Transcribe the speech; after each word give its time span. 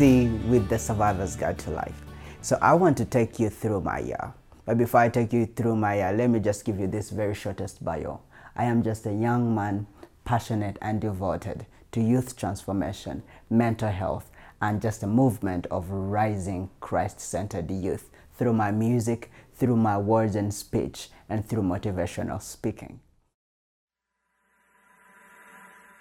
SEE 0.00 0.28
with 0.48 0.66
the 0.70 0.78
Survivor's 0.78 1.36
Guide 1.36 1.58
to 1.58 1.70
Life. 1.72 2.00
So 2.40 2.56
I 2.62 2.72
want 2.72 2.96
to 2.96 3.04
take 3.04 3.38
you 3.38 3.50
through 3.50 3.82
my 3.82 3.98
year. 3.98 4.32
But 4.64 4.78
before 4.78 5.00
I 5.00 5.10
take 5.10 5.30
you 5.30 5.44
through 5.44 5.76
my 5.76 5.96
year, 5.96 6.10
let 6.10 6.30
me 6.30 6.40
just 6.40 6.64
give 6.64 6.80
you 6.80 6.86
this 6.86 7.10
very 7.10 7.34
shortest 7.34 7.84
bio. 7.84 8.22
I 8.56 8.64
am 8.64 8.82
just 8.82 9.04
a 9.04 9.12
young 9.12 9.54
man, 9.54 9.86
passionate 10.24 10.78
and 10.80 11.02
devoted 11.02 11.66
to 11.92 12.00
youth 12.00 12.34
transformation, 12.34 13.22
mental 13.50 13.90
health, 13.90 14.30
and 14.62 14.80
just 14.80 15.02
a 15.02 15.06
movement 15.06 15.66
of 15.66 15.90
rising 15.90 16.70
Christ 16.80 17.20
centered 17.20 17.70
youth 17.70 18.08
through 18.32 18.54
my 18.54 18.70
music, 18.70 19.30
through 19.52 19.76
my 19.76 19.98
words 19.98 20.34
and 20.34 20.54
speech, 20.54 21.10
and 21.28 21.46
through 21.46 21.62
motivational 21.62 22.40
speaking. 22.40 23.00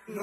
It's 0.07 0.17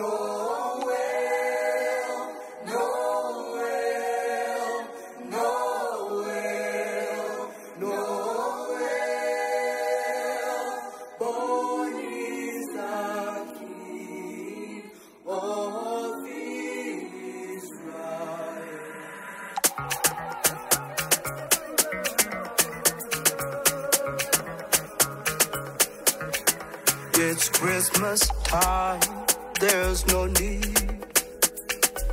There's 29.61 30.07
no 30.07 30.27
need 30.27 31.05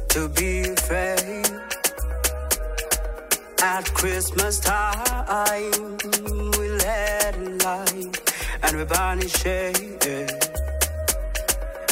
to 0.10 0.28
be 0.30 0.62
afraid. 0.62 1.46
At 3.62 3.86
Christmas 3.94 4.60
time, 4.60 5.98
we 6.58 6.70
let 6.70 7.36
it 7.38 7.64
light 7.64 8.34
and 8.64 8.78
we 8.78 8.84
banish 8.84 9.34
shade. 9.34 10.32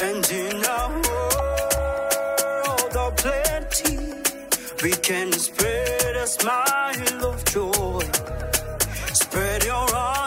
And 0.02 0.24
in 0.32 0.64
a 0.66 1.02
world 1.06 2.96
of 2.98 3.16
plenty, 3.16 4.00
we 4.84 4.92
can 4.92 5.32
spread 5.32 6.16
a 6.16 6.28
smile 6.28 7.26
of 7.26 7.46
joy. 7.46 8.02
Spread 9.14 9.64
your 9.64 9.96
arms 9.96 10.21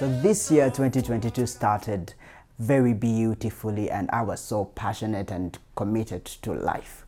So 0.00 0.08
this 0.08 0.50
year 0.50 0.70
2022 0.70 1.44
started 1.44 2.14
very 2.58 2.94
beautifully 2.94 3.90
and 3.90 4.08
I 4.14 4.22
was 4.22 4.40
so 4.40 4.64
passionate 4.64 5.30
and 5.30 5.58
committed 5.76 6.24
to 6.40 6.54
life. 6.54 7.04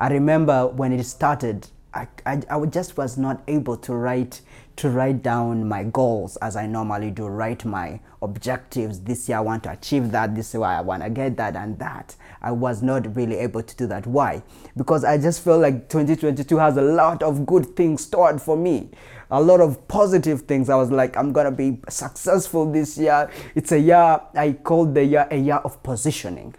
I 0.00 0.08
remember 0.08 0.66
when 0.66 0.92
it 0.92 1.04
started 1.04 1.68
I, 1.92 2.06
I, 2.24 2.40
I 2.48 2.66
just 2.66 2.96
was 2.96 3.18
not 3.18 3.42
able 3.48 3.76
to 3.78 3.94
write 3.94 4.40
to 4.76 4.88
write 4.88 5.22
down 5.22 5.68
my 5.68 5.84
goals 5.84 6.36
as 6.36 6.56
I 6.56 6.66
normally 6.66 7.10
do 7.10 7.26
write 7.26 7.66
my 7.66 8.00
objectives. 8.22 9.00
This 9.00 9.28
year 9.28 9.36
I 9.36 9.40
want 9.42 9.64
to 9.64 9.72
achieve 9.72 10.10
that 10.12 10.34
this 10.34 10.54
year 10.54 10.62
I 10.62 10.80
want 10.80 11.02
to 11.02 11.10
get 11.10 11.36
that 11.36 11.54
and 11.54 11.78
that. 11.80 12.16
I 12.40 12.52
was 12.52 12.82
not 12.82 13.14
really 13.14 13.36
able 13.36 13.62
to 13.62 13.76
do 13.76 13.86
that. 13.88 14.06
Why? 14.06 14.42
Because 14.76 15.04
I 15.04 15.18
just 15.18 15.42
felt 15.42 15.60
like 15.60 15.90
2022 15.90 16.56
has 16.56 16.78
a 16.78 16.82
lot 16.82 17.22
of 17.22 17.44
good 17.44 17.76
things 17.76 18.04
stored 18.04 18.40
for 18.40 18.56
me. 18.56 18.88
A 19.30 19.40
lot 19.40 19.60
of 19.60 19.86
positive 19.86 20.42
things. 20.42 20.70
I 20.70 20.76
was 20.76 20.90
like 20.90 21.14
I'm 21.16 21.32
gonna 21.32 21.50
be 21.50 21.78
successful 21.90 22.70
this 22.70 22.96
year. 22.96 23.30
It's 23.54 23.72
a 23.72 23.78
year 23.78 24.20
I 24.34 24.56
called 24.62 24.94
the 24.94 25.04
year 25.04 25.28
a 25.30 25.36
year 25.36 25.56
of 25.56 25.82
positioning 25.82 26.54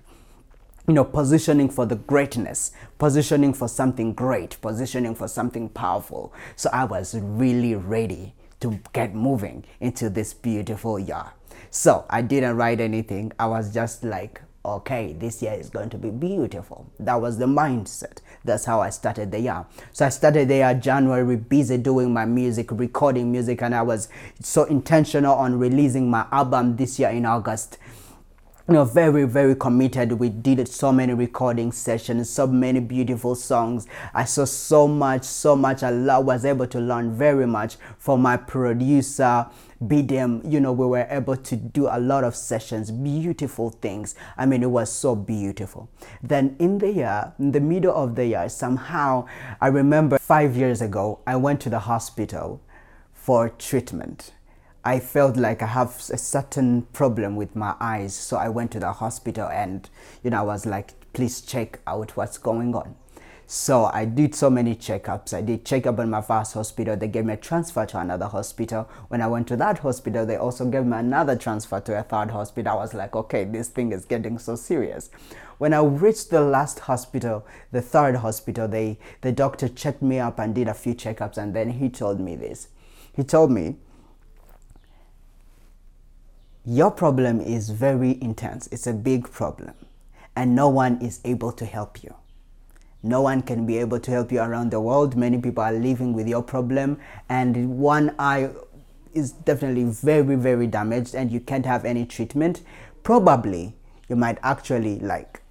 you 0.91 0.95
know, 0.95 1.05
positioning 1.05 1.69
for 1.69 1.85
the 1.85 1.95
greatness, 1.95 2.73
positioning 2.99 3.53
for 3.53 3.69
something 3.69 4.13
great, 4.13 4.57
positioning 4.59 5.15
for 5.15 5.25
something 5.25 5.69
powerful. 5.69 6.33
So 6.57 6.69
I 6.73 6.83
was 6.83 7.17
really 7.17 7.75
ready 7.75 8.35
to 8.59 8.77
get 8.91 9.15
moving 9.15 9.63
into 9.79 10.09
this 10.09 10.33
beautiful 10.33 10.99
year. 10.99 11.27
So 11.69 12.03
I 12.09 12.21
didn't 12.21 12.57
write 12.57 12.81
anything. 12.81 13.31
I 13.39 13.47
was 13.47 13.73
just 13.73 14.03
like, 14.03 14.41
okay, 14.65 15.13
this 15.13 15.41
year 15.41 15.53
is 15.53 15.69
going 15.69 15.91
to 15.91 15.97
be 15.97 16.09
beautiful. 16.09 16.91
That 16.99 17.21
was 17.21 17.37
the 17.37 17.45
mindset. 17.45 18.17
That's 18.43 18.65
how 18.65 18.81
I 18.81 18.89
started 18.89 19.31
the 19.31 19.39
year. 19.39 19.65
So 19.93 20.05
I 20.05 20.09
started 20.09 20.49
the 20.49 20.55
year 20.55 20.73
January 20.73 21.37
busy 21.37 21.77
doing 21.77 22.11
my 22.11 22.25
music, 22.25 22.69
recording 22.69 23.31
music, 23.31 23.61
and 23.61 23.73
I 23.73 23.81
was 23.81 24.09
so 24.41 24.65
intentional 24.65 25.35
on 25.35 25.57
releasing 25.57 26.09
my 26.09 26.25
album 26.33 26.75
this 26.75 26.99
year 26.99 27.11
in 27.11 27.25
August 27.25 27.77
you 28.67 28.73
know 28.75 28.85
very 28.85 29.25
very 29.25 29.55
committed. 29.55 30.13
We 30.13 30.29
did 30.29 30.67
so 30.67 30.91
many 30.91 31.13
recording 31.13 31.71
sessions 31.71 32.29
so 32.29 32.45
many 32.45 32.79
beautiful 32.79 33.35
songs. 33.35 33.87
I 34.13 34.25
saw 34.25 34.45
so 34.45 34.87
much 34.87 35.23
so 35.23 35.55
much 35.55 35.83
i 35.83 36.17
was 36.17 36.45
able 36.45 36.67
to 36.67 36.79
learn 36.79 37.15
very 37.15 37.47
much 37.47 37.77
from 37.97 38.21
my 38.21 38.37
producer 38.37 39.47
bdm 39.83 40.49
you 40.51 40.59
know 40.59 40.71
we 40.71 40.85
were 40.85 41.07
able 41.09 41.35
to 41.35 41.55
do 41.55 41.87
a 41.87 41.99
lot 41.99 42.23
of 42.23 42.35
sessions 42.35 42.91
beautiful 42.91 43.69
things. 43.69 44.15
I 44.37 44.45
mean 44.45 44.61
it 44.63 44.69
was 44.69 44.91
so 44.91 45.15
beautiful. 45.15 45.89
Then 46.21 46.55
in 46.59 46.77
the 46.77 46.91
year 46.91 47.33
in 47.39 47.51
the 47.51 47.59
middle 47.59 47.95
of 47.95 48.15
the 48.15 48.25
year 48.27 48.47
somehow 48.49 49.25
i 49.59 49.67
remember 49.67 50.19
five 50.19 50.55
years 50.55 50.81
ago 50.81 51.19
i 51.25 51.35
went 51.35 51.61
to 51.61 51.69
the 51.69 51.79
hospital 51.79 52.61
for 53.13 53.49
treatment 53.49 54.31
I 54.83 54.99
felt 54.99 55.37
like 55.37 55.61
I 55.61 55.67
have 55.67 55.89
a 56.11 56.17
certain 56.17 56.81
problem 56.93 57.35
with 57.35 57.55
my 57.55 57.75
eyes, 57.79 58.15
so 58.15 58.37
I 58.37 58.49
went 58.49 58.71
to 58.71 58.79
the 58.79 58.91
hospital 58.93 59.47
and 59.47 59.87
you 60.23 60.31
know 60.31 60.39
I 60.39 60.41
was 60.41 60.65
like, 60.65 60.93
please 61.13 61.41
check 61.41 61.79
out 61.85 62.17
what's 62.17 62.39
going 62.39 62.73
on. 62.73 62.95
So 63.45 63.91
I 63.93 64.05
did 64.05 64.33
so 64.33 64.49
many 64.49 64.75
checkups. 64.75 65.35
I 65.35 65.41
did 65.41 65.65
checkup 65.65 65.99
in 65.99 66.09
my 66.09 66.21
first 66.21 66.53
hospital. 66.53 66.95
They 66.95 67.09
gave 67.09 67.25
me 67.25 67.33
a 67.33 67.37
transfer 67.37 67.85
to 67.85 67.99
another 67.99 68.25
hospital. 68.25 68.89
When 69.09 69.21
I 69.21 69.27
went 69.27 69.47
to 69.49 69.57
that 69.57 69.79
hospital, 69.79 70.25
they 70.25 70.37
also 70.37 70.65
gave 70.65 70.85
me 70.85 70.97
another 70.97 71.35
transfer 71.35 71.81
to 71.81 71.99
a 71.99 72.03
third 72.03 72.31
hospital. 72.31 72.71
I 72.71 72.75
was 72.75 72.93
like, 72.93 73.15
okay, 73.15 73.43
this 73.43 73.67
thing 73.67 73.91
is 73.91 74.05
getting 74.05 74.39
so 74.39 74.55
serious. 74.55 75.11
When 75.57 75.73
I 75.73 75.83
reached 75.83 76.31
the 76.31 76.41
last 76.41 76.79
hospital, 76.79 77.45
the 77.71 77.81
third 77.81 78.15
hospital, 78.15 78.67
they 78.67 78.97
the 79.19 79.31
doctor 79.31 79.67
checked 79.67 80.01
me 80.01 80.17
up 80.17 80.39
and 80.39 80.55
did 80.55 80.69
a 80.69 80.73
few 80.73 80.95
checkups, 80.95 81.37
and 81.37 81.53
then 81.53 81.71
he 81.71 81.89
told 81.89 82.19
me 82.19 82.35
this. 82.35 82.69
He 83.13 83.23
told 83.23 83.51
me 83.51 83.75
your 86.65 86.91
problem 86.91 87.41
is 87.41 87.69
very 87.71 88.21
intense. 88.21 88.67
It's 88.71 88.85
a 88.85 88.93
big 88.93 89.31
problem, 89.31 89.73
and 90.35 90.55
no 90.55 90.69
one 90.69 91.01
is 91.01 91.19
able 91.25 91.51
to 91.53 91.65
help 91.65 92.03
you. 92.03 92.13
No 93.03 93.21
one 93.21 93.41
can 93.41 93.65
be 93.65 93.79
able 93.79 93.99
to 93.99 94.11
help 94.11 94.31
you 94.31 94.39
around 94.39 94.69
the 94.69 94.79
world. 94.79 95.15
Many 95.15 95.39
people 95.39 95.63
are 95.63 95.73
living 95.73 96.13
with 96.13 96.27
your 96.27 96.43
problem, 96.43 96.99
and 97.29 97.79
one 97.79 98.13
eye 98.19 98.51
is 99.13 99.31
definitely 99.31 99.85
very, 99.85 100.35
very 100.35 100.67
damaged, 100.67 101.15
and 101.15 101.31
you 101.31 101.39
can't 101.39 101.65
have 101.65 101.83
any 101.83 102.05
treatment. 102.05 102.61
Probably, 103.01 103.75
you 104.07 104.15
might 104.15 104.37
actually 104.43 104.99
like 104.99 105.41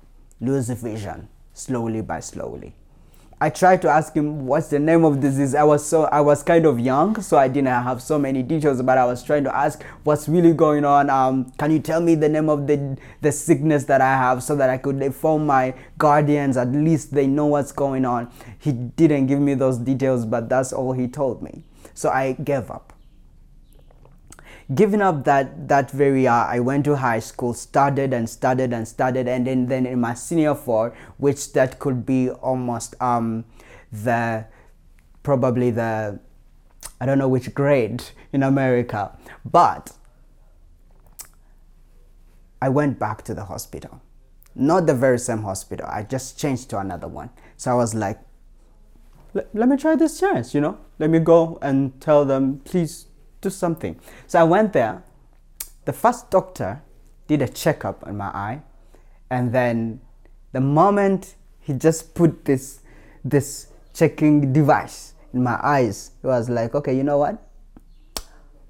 lose 0.40 0.68
vision 0.70 1.28
slowly 1.52 2.02
by 2.02 2.20
slowly. 2.20 2.74
I 3.42 3.48
tried 3.48 3.80
to 3.82 3.88
ask 3.88 4.14
him 4.14 4.44
what's 4.44 4.68
the 4.68 4.78
name 4.78 5.02
of 5.02 5.22
this 5.22 5.36
disease. 5.36 5.54
I 5.54 5.62
was 5.62 5.86
so 5.86 6.04
I 6.04 6.20
was 6.20 6.42
kind 6.42 6.66
of 6.66 6.78
young, 6.78 7.22
so 7.22 7.38
I 7.38 7.48
didn't 7.48 7.68
have 7.68 8.02
so 8.02 8.18
many 8.18 8.42
details. 8.42 8.82
But 8.82 8.98
I 8.98 9.06
was 9.06 9.22
trying 9.22 9.44
to 9.44 9.56
ask 9.56 9.82
what's 10.04 10.28
really 10.28 10.52
going 10.52 10.84
on. 10.84 11.08
Um, 11.08 11.50
can 11.58 11.70
you 11.70 11.78
tell 11.78 12.02
me 12.02 12.14
the 12.16 12.28
name 12.28 12.50
of 12.50 12.66
the 12.66 12.98
the 13.22 13.32
sickness 13.32 13.84
that 13.84 14.02
I 14.02 14.14
have 14.14 14.42
so 14.42 14.54
that 14.56 14.68
I 14.68 14.76
could 14.76 15.00
inform 15.00 15.46
my 15.46 15.74
guardians? 15.96 16.58
At 16.58 16.72
least 16.72 17.14
they 17.14 17.26
know 17.26 17.46
what's 17.46 17.72
going 17.72 18.04
on. 18.04 18.30
He 18.58 18.72
didn't 18.72 19.26
give 19.26 19.40
me 19.40 19.54
those 19.54 19.78
details, 19.78 20.26
but 20.26 20.50
that's 20.50 20.74
all 20.74 20.92
he 20.92 21.08
told 21.08 21.42
me. 21.42 21.64
So 21.94 22.10
I 22.10 22.32
gave 22.32 22.70
up 22.70 22.92
giving 24.74 25.02
up 25.02 25.24
that 25.24 25.68
that 25.68 25.90
very 25.90 26.22
year 26.22 26.30
i 26.30 26.60
went 26.60 26.84
to 26.84 26.96
high 26.96 27.18
school 27.18 27.52
studied 27.52 28.12
and 28.12 28.28
studied 28.30 28.72
and 28.72 28.86
studied 28.86 29.26
and 29.26 29.46
then, 29.46 29.66
then 29.66 29.86
in 29.86 30.00
my 30.00 30.14
senior 30.14 30.54
four 30.54 30.94
which 31.18 31.52
that 31.52 31.78
could 31.78 32.06
be 32.06 32.30
almost 32.30 32.94
um 33.02 33.44
the 33.90 34.44
probably 35.22 35.70
the 35.70 36.18
i 37.00 37.06
don't 37.06 37.18
know 37.18 37.28
which 37.28 37.52
grade 37.52 38.04
in 38.32 38.42
america 38.42 39.16
but 39.44 39.92
i 42.62 42.68
went 42.68 42.98
back 42.98 43.22
to 43.22 43.34
the 43.34 43.44
hospital. 43.44 44.02
Not 44.54 44.86
the 44.86 44.94
very 44.94 45.18
same 45.18 45.42
hospital 45.42 45.86
i 45.88 46.02
just 46.02 46.38
changed 46.38 46.70
to 46.70 46.78
another 46.78 47.08
one. 47.08 47.30
So 47.56 47.72
i 47.72 47.74
was 47.74 47.94
like 47.94 48.20
let 49.32 49.68
me 49.68 49.76
try 49.76 49.96
this 49.96 50.18
chance 50.18 50.54
you 50.54 50.60
know? 50.60 50.78
Let 50.98 51.10
me 51.10 51.18
go 51.18 51.58
and 51.62 52.00
tell 52.00 52.24
them 52.24 52.60
please 52.64 53.06
do 53.40 53.50
something. 53.50 53.98
So 54.26 54.40
I 54.40 54.44
went 54.44 54.72
there. 54.72 55.02
The 55.84 55.92
first 55.92 56.30
doctor 56.30 56.82
did 57.26 57.42
a 57.42 57.48
checkup 57.48 58.06
on 58.06 58.16
my 58.16 58.26
eye, 58.26 58.62
and 59.30 59.52
then 59.52 60.00
the 60.52 60.60
moment 60.60 61.36
he 61.60 61.72
just 61.72 62.14
put 62.14 62.44
this 62.44 62.80
this 63.24 63.68
checking 63.94 64.52
device 64.52 65.14
in 65.32 65.42
my 65.42 65.58
eyes, 65.62 66.12
he 66.20 66.26
was 66.26 66.48
like, 66.48 66.74
okay, 66.74 66.96
you 66.96 67.04
know 67.04 67.18
what? 67.18 67.46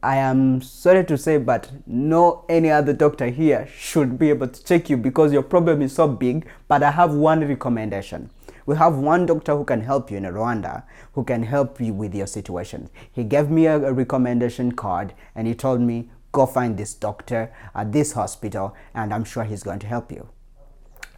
I 0.03 0.17
am 0.17 0.63
sorry 0.63 1.05
to 1.05 1.19
say, 1.19 1.37
but 1.37 1.71
no 1.87 2.45
any 2.49 2.71
other 2.71 2.95
doctor 2.95 3.27
here 3.27 3.69
should 3.77 4.19
be 4.19 4.31
able 4.31 4.49
to 4.49 4.65
check 4.65 4.89
you 4.89 4.97
because 4.97 5.31
your 5.33 5.43
problem 5.43 5.83
is 5.83 5.95
so 5.95 6.09
big. 6.09 6.47
But 6.69 6.83
I 6.83 6.91
have 6.91 7.13
one 7.13 7.47
recommendation. 7.47 8.31
We 8.67 8.77
have 8.77 8.97
one 8.97 9.27
doctor 9.27 9.57
who 9.57 9.65
can 9.65 9.81
help 9.81 10.11
you 10.11 10.17
in 10.17 10.25
Rwanda, 10.25 10.85
who 11.13 11.25
can 11.25 11.43
help 11.43 11.81
you 11.81 11.93
with 11.95 12.15
your 12.15 12.27
situation. 12.27 12.91
He 13.11 13.25
gave 13.25 13.51
me 13.51 13.67
a, 13.67 13.77
a 13.77 13.93
recommendation 13.93 14.73
card 14.73 15.15
and 15.35 15.47
he 15.47 15.55
told 15.55 15.81
me, 15.81 16.11
go 16.33 16.47
find 16.47 16.77
this 16.77 16.95
doctor 16.95 17.53
at 17.75 17.93
this 17.93 18.13
hospital 18.13 18.75
and 18.95 19.13
I'm 19.13 19.25
sure 19.25 19.45
he's 19.45 19.63
going 19.63 19.81
to 19.81 19.87
help 19.87 20.13
you. 20.13 20.29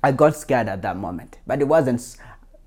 I 0.03 0.11
got 0.11 0.35
scared 0.35 0.69
at 0.69 0.83
that 0.83 0.97
moment, 0.97 1.39
but 1.47 1.61
it 1.61 1.69
wasn't 1.69 2.17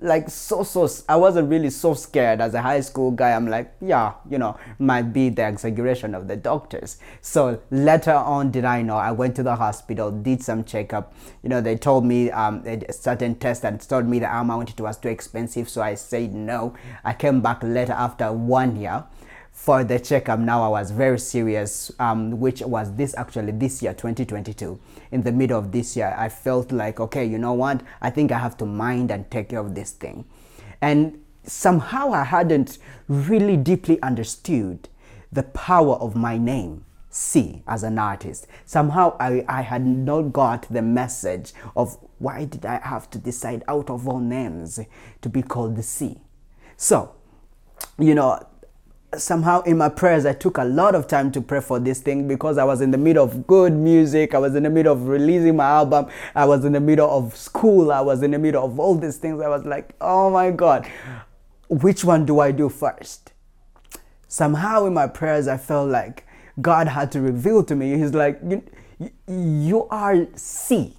like 0.05 0.29
so 0.29 0.63
so 0.63 0.87
i 1.09 1.15
wasn't 1.15 1.49
really 1.49 1.69
so 1.69 1.93
scared 1.93 2.39
as 2.39 2.53
a 2.53 2.61
high 2.61 2.79
school 2.79 3.11
guy. 3.11 3.31
I'm 3.31 3.47
like 3.47 3.73
yeah 3.81 4.13
you 4.29 4.37
know 4.37 4.57
might 4.79 5.11
be 5.13 5.29
the 5.29 5.47
exaggeration 5.47 6.13
of 6.15 6.27
the 6.27 6.35
doctors. 6.35 6.97
So 7.21 7.61
later 7.71 8.13
on 8.13 8.51
did 8.51 8.65
i 8.65 8.81
know? 8.81 8.97
I 8.97 9.11
went 9.11 9.35
to 9.37 9.43
the 9.43 9.55
hospital 9.55 10.11
did 10.11 10.43
some 10.43 10.63
checkup. 10.63 11.13
You 11.43 11.49
know 11.49 11.61
they 11.61 11.75
told 11.75 12.05
me 12.05 12.31
um, 12.31 12.63
a 12.65 12.93
certain 12.93 13.35
test 13.35 13.65
and 13.65 13.81
told 13.81 14.07
me 14.07 14.19
the 14.19 14.33
amount 14.33 14.69
it 14.69 14.79
was 14.79 14.97
too 14.97 15.09
expensive. 15.09 15.69
So 15.69 15.81
i 15.81 15.95
said 15.95 16.33
no. 16.33 16.75
I 17.03 17.13
came 17.13 17.41
back 17.41 17.63
later 17.63 17.93
after 17.93 18.31
one 18.31 18.75
year 18.79 19.03
for 19.55 19.85
the 19.85 19.97
checkup 19.97 20.37
now 20.37 20.61
i 20.61 20.67
was 20.67 20.91
very 20.91 21.17
serious 21.17 21.89
um, 21.99 22.39
which 22.41 22.61
was 22.61 22.93
this 22.95 23.15
actually 23.17 23.53
this 23.53 23.81
year 23.81 23.93
2022 23.93 24.77
in 25.11 25.23
the 25.23 25.31
middle 25.31 25.57
of 25.57 25.71
this 25.71 25.95
year 25.95 26.13
i 26.17 26.27
felt 26.27 26.73
like 26.73 26.99
okay 26.99 27.25
you 27.25 27.37
know 27.37 27.53
what 27.53 27.81
i 28.01 28.09
think 28.09 28.33
i 28.33 28.37
have 28.37 28.57
to 28.57 28.65
mind 28.65 29.09
and 29.09 29.31
take 29.31 29.49
care 29.49 29.59
of 29.59 29.73
this 29.73 29.91
thing 29.91 30.25
and 30.81 31.17
somehow 31.43 32.11
i 32.11 32.25
hadn't 32.25 32.79
really 33.07 33.55
deeply 33.55 33.99
understood 34.01 34.89
the 35.31 35.43
power 35.43 35.95
of 35.95 36.17
my 36.17 36.37
name 36.37 36.83
SEE 37.09 37.63
as 37.65 37.83
an 37.83 37.97
artist. 37.97 38.45
Somehow 38.65 39.15
I, 39.21 39.45
I 39.47 39.61
had 39.61 39.85
not 39.85 40.33
got 40.33 40.67
the 40.69 40.81
message 40.81 41.53
of 41.77 41.97
why 42.19 42.43
did 42.43 42.65
I 42.65 42.81
have 42.83 43.09
to 43.11 43.17
decide 43.17 43.63
out 43.69 43.89
of 43.89 44.05
all 44.05 44.19
names 44.19 44.81
to 45.21 45.29
be 45.29 45.41
called 45.41 45.77
the 45.77 45.83
SEE. 45.83 46.19
So, 46.75 47.15
you 47.97 48.15
know, 48.15 48.45
somehow 49.17 49.61
in 49.61 49.77
my 49.77 49.89
prayers 49.89 50.25
i 50.25 50.33
took 50.33 50.57
a 50.57 50.63
lot 50.63 50.95
of 50.95 51.07
time 51.07 51.31
to 51.31 51.41
pray 51.41 51.61
for 51.61 51.79
this 51.79 52.01
thing 52.01 52.27
because 52.27 52.57
i 52.57 52.63
was 52.63 52.81
in 52.81 52.91
the 52.91 52.97
middle 52.97 53.23
of 53.23 53.45
good 53.47 53.73
music. 53.73 54.33
I 54.33 54.39
was 54.39 54.55
in 54.55 54.63
the 54.63 54.69
middle 54.69 54.93
of 54.93 55.07
releasing 55.07 55.55
my 55.55 55.65
album. 55.65 56.07
I 56.33 56.45
was 56.45 56.65
in 56.65 56.73
the 56.73 56.79
middle 56.79 57.09
of 57.09 57.35
school. 57.35 57.91
I 57.91 58.01
was 58.01 58.23
in 58.23 58.31
the 58.31 58.39
middle 58.39 58.63
of 58.63 58.79
all 58.79 58.95
these 58.95 59.17
things. 59.17 59.41
I 59.41 59.49
was 59.49 59.65
like 59.65 59.95
oh 60.01 60.29
my 60.29 60.51
god. 60.51 60.87
Which 61.69 62.03
one 62.03 62.25
do 62.25 62.39
i 62.39 62.51
do 62.51 62.69
first? 62.69 63.33
Somehow 64.27 64.85
in 64.85 64.93
my 64.93 65.07
prayers 65.07 65.47
i 65.47 65.57
felt 65.57 65.89
like 65.89 66.25
god 66.61 66.87
had 66.87 67.11
to 67.13 67.21
reveal 67.21 67.63
to 67.63 67.75
me. 67.75 67.97
He's 67.97 68.13
like 68.13 68.39
you, 68.47 68.63
you 69.27 69.87
are 69.89 70.27
SEE. 70.35 70.95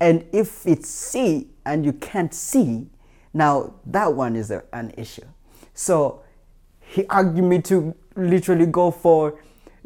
And 0.00 0.24
if 0.32 0.66
it's 0.66 0.88
SEE 0.88 1.48
and 1.64 1.84
you 1.84 1.92
can't 1.92 2.32
see 2.32 2.88
now 3.34 3.74
that 3.86 4.14
one 4.14 4.36
is 4.36 4.50
an 4.50 4.92
issue. 4.96 5.26
So 5.74 6.22
he 6.98 7.06
argued 7.06 7.44
me 7.44 7.62
to 7.62 7.94
literally 8.16 8.66
go 8.66 8.90
for 8.90 9.38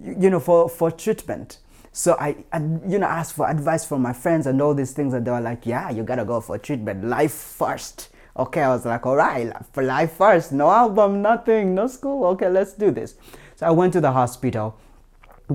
you 0.02 0.30
know 0.30 0.40
for 0.40 0.66
for 0.66 0.90
treatment. 0.90 1.58
So 1.94 2.16
I, 2.18 2.36
I, 2.50 2.58
you 2.88 2.98
know 2.98 3.06
asked 3.06 3.34
for 3.34 3.46
advice 3.50 3.84
from 3.84 4.00
my 4.00 4.14
friends 4.14 4.46
and 4.46 4.62
all 4.62 4.72
these 4.72 4.92
things 4.92 5.12
and 5.12 5.26
they 5.26 5.30
were 5.30 5.42
like 5.42 5.66
yeah 5.66 5.90
you 5.90 6.04
gotta 6.04 6.24
go 6.24 6.40
for 6.40 6.56
treatment. 6.56 7.04
Life 7.04 7.34
first. 7.34 8.08
Okay 8.34 8.62
i 8.62 8.68
was 8.68 8.86
like 8.86 9.04
all 9.04 9.16
right 9.16 9.52
for 9.74 9.82
life 9.82 10.12
first. 10.12 10.52
No 10.52 10.70
album 10.70 11.20
nothing 11.20 11.74
no 11.74 11.86
school. 11.86 12.24
Okay 12.28 12.48
let's 12.48 12.72
do 12.72 12.90
this. 12.90 13.14
So 13.56 13.66
i 13.66 13.70
went 13.70 13.92
to 13.92 14.00
the 14.00 14.12
hospital 14.12 14.78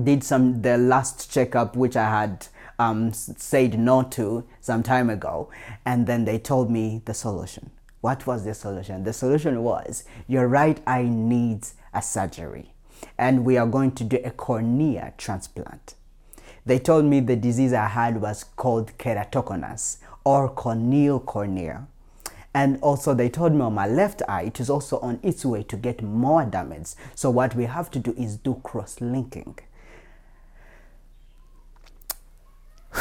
did 0.04 0.22
some 0.22 0.62
the 0.62 0.78
last 0.78 1.32
checkup 1.32 1.74
which 1.74 1.96
i 1.96 2.08
had 2.08 2.46
um, 2.78 3.12
said 3.12 3.76
no 3.76 4.04
to 4.04 4.44
some 4.60 4.84
time 4.84 5.10
ago 5.10 5.50
and 5.84 6.06
then 6.06 6.24
they 6.24 6.38
told 6.38 6.70
me 6.70 7.02
the 7.06 7.14
solution 7.14 7.72
what 8.00 8.26
was 8.26 8.44
the 8.44 8.54
solution? 8.54 9.04
The 9.04 9.12
solution 9.12 9.62
was 9.62 10.04
your 10.26 10.46
right 10.46 10.80
eye 10.86 11.02
needs 11.02 11.74
a 11.92 12.00
surgery, 12.00 12.72
and 13.16 13.44
we 13.44 13.56
are 13.56 13.66
going 13.66 13.92
to 13.92 14.04
do 14.04 14.18
a 14.24 14.30
cornea 14.30 15.14
transplant. 15.18 15.94
They 16.64 16.78
told 16.78 17.06
me 17.06 17.20
the 17.20 17.36
disease 17.36 17.72
I 17.72 17.86
had 17.86 18.20
was 18.20 18.44
called 18.44 18.96
keratoconus 18.98 19.98
or 20.24 20.48
corneal 20.48 21.18
cornea. 21.18 21.86
And 22.54 22.78
also, 22.82 23.14
they 23.14 23.28
told 23.28 23.52
me 23.52 23.60
on 23.60 23.74
my 23.74 23.86
left 23.86 24.22
eye, 24.28 24.42
it 24.42 24.58
is 24.58 24.70
also 24.70 24.98
on 25.00 25.20
its 25.22 25.44
way 25.44 25.62
to 25.64 25.76
get 25.76 26.02
more 26.02 26.44
damage. 26.44 26.94
So, 27.14 27.30
what 27.30 27.54
we 27.54 27.64
have 27.64 27.90
to 27.92 27.98
do 27.98 28.14
is 28.18 28.36
do 28.36 28.60
cross 28.64 29.00
linking. 29.00 29.58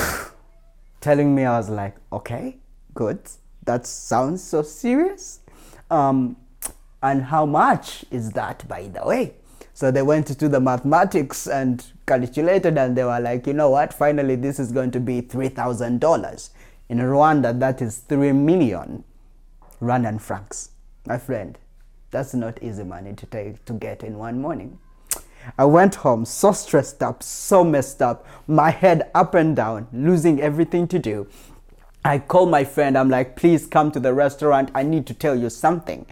Telling 1.01 1.33
me, 1.33 1.45
I 1.45 1.57
was 1.57 1.69
like, 1.69 1.95
okay, 2.11 2.57
good 2.93 3.19
that 3.67 3.85
sounds 3.85 4.43
so 4.43 4.63
serious. 4.63 5.41
Um, 5.91 6.37
and 7.03 7.21
how 7.21 7.45
much 7.45 8.03
is 8.09 8.31
that, 8.31 8.67
by 8.67 8.87
the 8.87 9.05
way? 9.05 9.35
So 9.73 9.91
they 9.91 10.01
went 10.01 10.27
to 10.27 10.49
the 10.49 10.59
mathematics 10.59 11.45
and 11.45 11.85
calculated, 12.07 12.77
and 12.79 12.97
they 12.97 13.03
were 13.03 13.19
like, 13.19 13.45
you 13.45 13.53
know 13.53 13.69
what? 13.69 13.93
Finally, 13.93 14.37
this 14.37 14.59
is 14.59 14.71
going 14.71 14.89
to 14.91 14.99
be 14.99 15.21
$3,000. 15.21 16.49
In 16.89 16.97
Rwanda, 16.97 17.59
that 17.59 17.81
is 17.81 17.97
3 17.99 18.31
million 18.31 19.03
Rwandan 19.79 20.19
francs. 20.19 20.71
My 21.05 21.19
friend, 21.19 21.57
that's 22.09 22.33
not 22.33 22.63
easy 22.63 22.83
money 22.83 23.13
to 23.13 23.25
take 23.27 23.63
to 23.65 23.73
get 23.73 24.01
in 24.01 24.17
one 24.17 24.41
morning. 24.41 24.79
I 25.57 25.65
went 25.65 25.95
home 25.95 26.25
so 26.25 26.51
stressed 26.53 27.03
up, 27.03 27.21
so 27.21 27.63
messed 27.63 28.01
up, 28.01 28.25
my 28.47 28.71
head 28.71 29.11
up 29.13 29.35
and 29.35 29.55
down, 29.55 29.87
losing 29.93 30.41
everything 30.41 30.87
to 30.87 30.99
do. 30.99 31.27
I 32.07 32.19
call 32.19 32.45
my 32.45 32.63
friend, 32.63 32.97
I'm 32.97 33.09
like, 33.09 33.35
please 33.35 33.67
come 33.67 33.91
to 33.91 33.99
the 33.99 34.13
restaurant. 34.13 34.71
I 34.73 34.83
need 34.83 35.05
to 35.07 35.13
tell 35.13 35.35
you 35.35 35.49
something. 35.49 36.05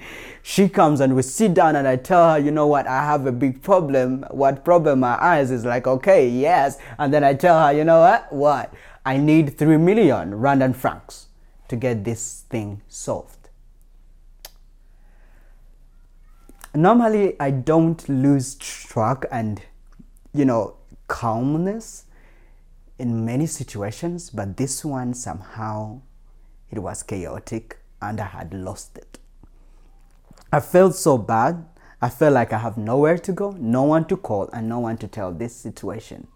She 0.43 0.67
comes 0.67 0.99
and 0.99 1.15
we 1.15 1.21
sit 1.21 1.53
down 1.53 1.77
and 1.77 1.87
I 1.87 1.95
tell 1.95 2.31
her, 2.31 2.37
you 2.37 2.51
know 2.51 2.67
what, 2.67 2.85
I 2.85 3.05
have 3.05 3.25
a 3.25 3.31
big 3.31 3.63
problem. 3.63 4.25
What 4.29 4.65
problem? 4.65 4.99
My 4.99 5.17
eyes 5.23 5.51
is 5.51 5.63
like, 5.63 5.87
okay, 5.87 6.27
yes. 6.27 6.77
And 6.99 7.13
then 7.13 7.23
I 7.23 7.33
tell 7.33 7.57
her, 7.65 7.71
you 7.71 7.85
know 7.85 8.01
what, 8.01 8.31
what? 8.33 8.73
I 9.05 9.15
need 9.15 9.57
3 9.57 9.77
million 9.77 10.33
Rwandan 10.33 10.75
francs 10.75 11.27
to 11.69 11.77
get 11.77 12.03
this 12.03 12.43
thing 12.49 12.81
solved. 12.89 13.49
Normally, 16.73 17.39
I 17.39 17.51
don't 17.51 18.07
lose 18.09 18.55
track 18.55 19.25
and, 19.31 19.61
you 20.33 20.43
know, 20.43 20.75
calmness 21.07 22.04
in 22.97 23.25
many 23.25 23.45
situations, 23.45 24.29
but 24.29 24.57
this 24.57 24.85
one 24.85 25.13
somehow 25.13 26.01
it 26.71 26.79
was 26.79 27.03
chaotic 27.03 27.77
and 28.01 28.19
I 28.19 28.25
had 28.25 28.53
lost 28.53 28.97
it. 28.97 29.19
I 30.51 30.59
felt 30.59 30.95
so 30.95 31.17
bad. 31.17 31.65
I 32.01 32.09
felt 32.09 32.33
like 32.33 32.53
I 32.53 32.59
have 32.59 32.77
nowhere 32.77 33.17
to 33.17 33.31
go, 33.31 33.51
no 33.51 33.83
one 33.83 34.05
to 34.05 34.17
call, 34.17 34.49
and 34.53 34.69
no 34.69 34.79
one 34.79 34.97
to 34.97 35.07
tell 35.07 35.31
this 35.31 35.55
situation. 35.55 36.27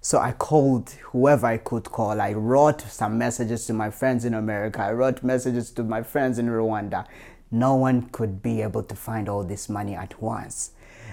So 0.00 0.18
I 0.18 0.32
called 0.32 0.90
whoever 1.12 1.46
I 1.46 1.58
could 1.58 1.84
call. 1.84 2.20
I 2.20 2.32
wrote 2.32 2.82
some 2.82 3.18
messages 3.18 3.66
to 3.66 3.72
my 3.72 3.90
friends 3.90 4.24
in 4.24 4.34
America. 4.34 4.80
I 4.82 4.92
wrote 4.92 5.22
messages 5.22 5.70
to 5.72 5.84
my 5.84 6.02
friends 6.02 6.38
in 6.38 6.46
Rwanda. 6.46 7.06
No 7.50 7.74
one 7.76 8.08
could 8.10 8.42
be 8.42 8.62
able 8.62 8.82
to 8.82 8.94
find 8.94 9.28
all 9.28 9.44
this 9.44 9.68
money 9.68 9.94
at 9.94 10.20
once. 10.20 10.72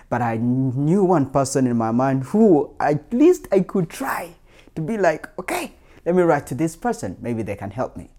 But 0.09 0.21
I 0.21 0.37
knew 0.37 1.03
one 1.03 1.29
person 1.29 1.67
in 1.67 1.77
my 1.77 1.91
mind 1.91 2.23
who 2.25 2.73
at 2.79 3.13
least 3.13 3.47
I 3.51 3.61
could 3.61 3.89
try 3.89 4.35
to 4.75 4.81
be 4.81 4.97
like, 4.97 5.27
okay, 5.39 5.73
let 6.05 6.15
me 6.15 6.23
write 6.23 6.47
to 6.47 6.55
this 6.55 6.75
person. 6.75 7.17
Maybe 7.21 7.43
they 7.43 7.55
can 7.55 7.71
help 7.71 7.97
me. 7.97 8.09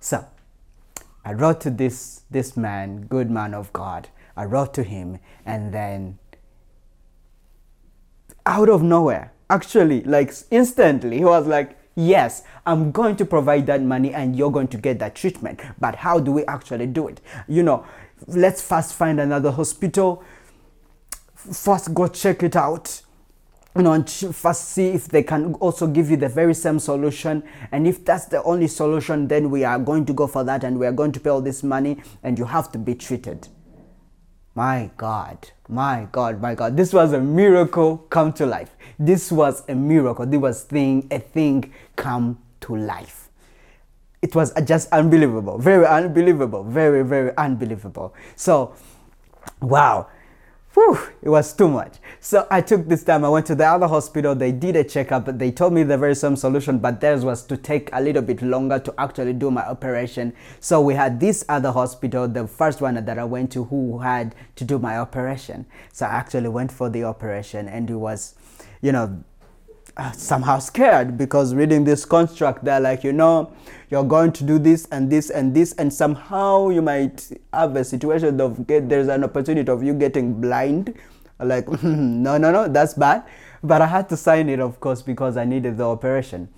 So 0.00 0.24
I 1.24 1.32
wrote 1.32 1.60
to 1.62 1.70
this 1.70 2.22
this 2.30 2.56
man, 2.56 3.02
good 3.02 3.30
man 3.30 3.54
of 3.54 3.72
God. 3.72 4.08
I 4.36 4.44
wrote 4.44 4.72
to 4.74 4.82
him 4.82 5.18
and 5.44 5.74
then 5.74 6.18
out 8.46 8.68
of 8.68 8.82
nowhere, 8.82 9.32
actually, 9.50 10.02
like 10.02 10.32
instantly, 10.50 11.18
he 11.18 11.24
was 11.24 11.46
like, 11.46 11.76
Yes, 11.96 12.44
I'm 12.64 12.92
going 12.92 13.16
to 13.16 13.24
provide 13.24 13.66
that 13.66 13.82
money 13.82 14.14
and 14.14 14.36
you're 14.36 14.52
going 14.52 14.68
to 14.68 14.76
get 14.76 15.00
that 15.00 15.16
treatment. 15.16 15.60
But 15.80 15.96
how 15.96 16.20
do 16.20 16.30
we 16.30 16.44
actually 16.44 16.86
do 16.86 17.08
it? 17.08 17.20
You 17.48 17.64
know, 17.64 17.84
let's 18.28 18.62
first 18.62 18.94
find 18.94 19.18
another 19.18 19.50
hospital. 19.50 20.22
First, 21.34 21.92
go 21.94 22.06
check 22.06 22.44
it 22.44 22.54
out 22.54 23.02
you 23.78 23.84
know, 23.84 24.02
first 24.02 24.70
see 24.70 24.88
if 24.88 25.06
they 25.06 25.22
can 25.22 25.54
also 25.54 25.86
give 25.86 26.10
you 26.10 26.16
the 26.16 26.28
very 26.28 26.52
same 26.52 26.80
solution. 26.80 27.44
And 27.70 27.86
if 27.86 28.04
that's 28.04 28.24
the 28.24 28.42
only 28.42 28.66
solution, 28.66 29.28
then 29.28 29.50
we 29.50 29.62
are 29.62 29.78
going 29.78 30.04
to 30.06 30.12
go 30.12 30.26
for 30.26 30.42
that 30.44 30.64
and 30.64 30.78
we 30.80 30.86
are 30.86 30.92
going 30.92 31.12
to 31.12 31.20
pay 31.20 31.30
all 31.30 31.40
this 31.40 31.62
money 31.62 32.02
and 32.24 32.36
you 32.36 32.44
have 32.44 32.72
to 32.72 32.78
be 32.78 32.96
treated. 32.96 33.46
My 34.56 34.90
God, 34.96 35.52
my 35.68 36.08
God, 36.10 36.42
my 36.42 36.56
God. 36.56 36.76
This 36.76 36.92
was 36.92 37.12
a 37.12 37.20
miracle 37.20 37.98
come 38.10 38.32
to 38.32 38.46
life. 38.46 38.76
This 38.98 39.30
was 39.30 39.62
a 39.68 39.76
miracle. 39.76 40.26
This 40.26 40.40
was 40.40 40.64
thing, 40.64 41.06
a 41.12 41.20
thing 41.20 41.72
come 41.94 42.38
to 42.62 42.74
life. 42.76 43.28
It 44.20 44.34
was 44.34 44.52
just 44.64 44.90
unbelievable. 44.90 45.58
Very 45.58 45.86
unbelievable. 45.86 46.64
Very, 46.64 47.04
very 47.04 47.30
unbelievable. 47.36 48.12
So, 48.34 48.74
wow 49.60 50.08
whew, 50.74 50.98
it 51.22 51.28
was 51.28 51.52
too 51.52 51.68
much. 51.68 51.96
So 52.20 52.46
I 52.50 52.60
took 52.60 52.88
this 52.88 53.04
time, 53.04 53.24
I 53.24 53.28
went 53.28 53.46
to 53.46 53.54
the 53.54 53.66
other 53.66 53.86
hospital, 53.86 54.34
they 54.34 54.52
did 54.52 54.76
a 54.76 54.84
checkup, 54.84 55.26
they 55.38 55.50
told 55.50 55.72
me 55.72 55.82
the 55.82 55.98
very 55.98 56.14
same 56.14 56.36
solution, 56.36 56.78
but 56.78 57.00
theirs 57.00 57.24
was 57.24 57.44
to 57.46 57.56
take 57.56 57.90
a 57.92 58.00
little 58.00 58.22
bit 58.22 58.42
longer 58.42 58.78
to 58.78 58.94
actually 58.98 59.32
do 59.32 59.50
my 59.50 59.66
operation. 59.66 60.32
So 60.60 60.80
we 60.80 60.94
had 60.94 61.20
this 61.20 61.44
other 61.48 61.72
hospital, 61.72 62.28
the 62.28 62.46
first 62.46 62.80
one 62.80 62.94
that 62.94 63.18
I 63.18 63.24
went 63.24 63.52
to, 63.52 63.64
who 63.64 63.98
had 63.98 64.34
to 64.56 64.64
do 64.64 64.78
my 64.78 64.98
operation. 64.98 65.66
So 65.92 66.06
I 66.06 66.10
actually 66.10 66.48
went 66.48 66.72
for 66.72 66.88
the 66.88 67.04
operation 67.04 67.68
and 67.68 67.88
it 67.88 67.96
was, 67.96 68.34
you 68.80 68.92
know, 68.92 69.24
somehow 70.14 70.58
scared 70.58 71.18
because 71.18 71.54
reading 71.54 71.84
this 71.84 72.04
construct 72.04 72.64
they're 72.64 72.80
like 72.80 73.02
you 73.02 73.12
know 73.12 73.52
you're 73.90 74.04
going 74.04 74.30
to 74.32 74.44
do 74.44 74.58
this 74.58 74.86
and 74.92 75.10
this 75.10 75.30
and 75.30 75.54
this 75.54 75.72
and 75.72 75.92
somehow 75.92 76.68
you 76.68 76.82
might 76.82 77.30
have 77.52 77.74
a 77.74 77.84
situation 77.84 78.40
of 78.40 78.66
get 78.66 78.88
there's 78.88 79.08
an 79.08 79.24
opportunity 79.24 79.70
of 79.70 79.82
you 79.82 79.94
getting 79.94 80.40
blind. 80.40 80.94
Like 81.40 81.68
no 81.82 82.36
no 82.38 82.52
no 82.52 82.68
that's 82.68 82.94
bad. 82.94 83.24
But 83.62 83.82
i 83.82 83.86
had 83.86 84.08
to 84.10 84.16
sign 84.16 84.48
it 84.48 84.60
of 84.60 84.78
course 84.78 85.02
because 85.02 85.36
i 85.36 85.44
needed 85.44 85.78
the 85.78 85.88
operation. 85.88 86.48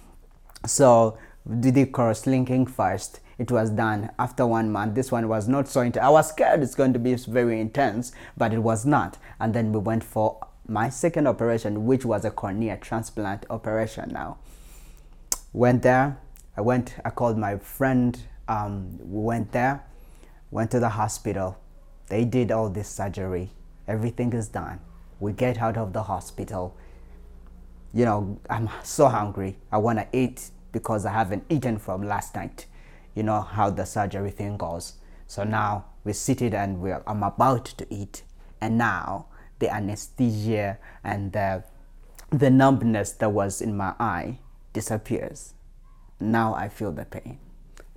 So 0.66 1.16
did 1.60 1.74
the 1.74 1.86
cross 1.86 2.26
linking 2.26 2.66
first? 2.66 3.20
It 3.38 3.50
was 3.50 3.70
done 3.70 4.10
after 4.18 4.46
one 4.46 4.70
month. 4.70 4.94
This 4.94 5.10
one 5.10 5.26
was 5.26 5.48
not 5.48 5.66
so 5.66 5.80
intense. 5.80 6.04
I 6.04 6.10
was 6.10 6.28
scared 6.28 6.62
it's 6.62 6.74
going 6.74 6.92
to 6.92 6.98
be 6.98 7.14
very 7.14 7.60
intense 7.60 8.12
but 8.36 8.52
it 8.52 8.58
was 8.58 8.84
not. 8.84 9.16
And 9.38 9.54
then 9.54 9.72
we 9.72 9.78
went 9.78 10.04
for 10.04 10.40
my 10.70 10.88
second 10.88 11.26
operation, 11.26 11.84
which 11.84 12.04
was 12.04 12.24
a 12.24 12.30
cornea 12.30 12.76
transplant 12.76 13.44
operation 13.50 14.08
now. 14.12 14.38
Went 15.52 15.82
there, 15.82 16.16
I 16.56 16.60
went, 16.60 16.94
I 17.04 17.10
called 17.10 17.36
my 17.36 17.58
friend, 17.58 18.16
um, 18.46 18.96
we 19.00 19.20
went 19.20 19.50
there, 19.50 19.84
went 20.52 20.70
to 20.70 20.78
the 20.78 20.90
hospital. 20.90 21.58
They 22.08 22.24
did 22.24 22.52
all 22.52 22.70
this 22.70 22.88
surgery. 22.88 23.50
Everything 23.88 24.32
is 24.32 24.46
done. 24.46 24.78
We 25.18 25.32
get 25.32 25.58
out 25.58 25.76
of 25.76 25.92
the 25.92 26.04
hospital. 26.04 26.76
You 27.92 28.04
know, 28.04 28.40
I'm 28.48 28.68
so 28.84 29.08
hungry. 29.08 29.58
I 29.72 29.78
want 29.78 29.98
to 29.98 30.06
eat 30.16 30.50
because 30.70 31.04
I 31.04 31.12
haven't 31.12 31.44
eaten 31.48 31.78
from 31.78 32.04
last 32.04 32.36
night. 32.36 32.66
You 33.16 33.24
know 33.24 33.40
how 33.40 33.70
the 33.70 33.84
surgery 33.84 34.30
thing 34.30 34.56
goes. 34.56 34.94
So 35.26 35.42
now 35.42 35.86
we're 36.04 36.12
seated 36.12 36.54
and 36.54 36.80
we're, 36.80 37.02
I'm 37.08 37.24
about 37.24 37.64
to 37.64 37.86
eat. 37.92 38.22
And 38.60 38.78
now 38.78 39.26
the 39.60 39.72
anesthesia 39.72 40.78
and 41.04 41.32
the, 41.32 41.62
the 42.30 42.50
numbness 42.50 43.12
that 43.12 43.30
was 43.30 43.62
in 43.62 43.76
my 43.76 43.94
eye 44.00 44.38
disappears. 44.72 45.54
Now 46.18 46.54
I 46.54 46.68
feel 46.68 46.92
the 46.92 47.04
pain. 47.04 47.38